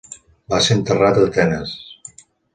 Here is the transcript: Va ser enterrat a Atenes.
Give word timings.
Va 0.53 0.61
ser 0.67 0.77
enterrat 0.79 1.21
a 1.21 1.27
Atenes. 1.29 1.77